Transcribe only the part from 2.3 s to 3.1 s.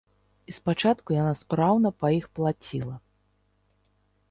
плаціла.